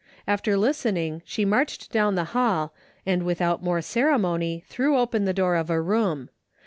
[0.27, 2.73] After lis tening, she marched down the hall,
[3.05, 6.29] and with out more ceremony threw open the door of a room.